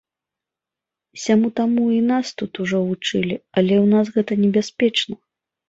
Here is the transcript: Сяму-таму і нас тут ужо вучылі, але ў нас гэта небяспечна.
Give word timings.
Сяму-таму 1.23 1.83
і 1.99 1.99
нас 2.09 2.33
тут 2.43 2.51
ужо 2.65 2.77
вучылі, 2.89 3.35
але 3.57 3.73
ў 3.79 3.85
нас 3.95 4.05
гэта 4.19 4.33
небяспечна. 4.43 5.13